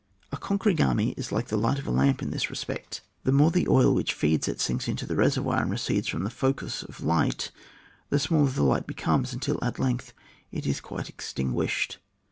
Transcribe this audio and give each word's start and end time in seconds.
A 0.31 0.37
conquering 0.37 0.81
army 0.81 1.11
is 1.15 1.31
like 1.31 1.49
the 1.49 1.57
light 1.59 1.77
of 1.77 1.85
a 1.85 1.91
lamp 1.91 2.23
in 2.23 2.31
this 2.31 2.49
respect; 2.49 3.01
the 3.23 3.31
more 3.31 3.51
the 3.51 3.67
oil 3.67 3.93
which 3.93 4.15
feeds 4.15 4.47
it 4.47 4.59
sinks 4.59 4.87
in 4.87 4.95
the 4.95 5.15
reservoir 5.15 5.61
and 5.61 5.69
recedes 5.69 6.07
from 6.07 6.23
the 6.23 6.31
focus 6.31 6.81
of 6.81 7.01
light, 7.03 7.51
the 8.09 8.17
smaller 8.17 8.49
the 8.49 8.63
light 8.63 8.87
becomes, 8.87 9.31
until 9.31 9.63
at 9.63 9.77
length 9.77 10.11
it 10.51 10.65
is 10.65 10.81
quite 10.81 11.07
extinguished. 11.07 11.99